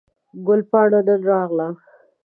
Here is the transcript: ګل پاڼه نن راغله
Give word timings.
ګل 0.45 0.61
پاڼه 0.71 0.99
نن 1.07 1.19
راغله 1.29 1.67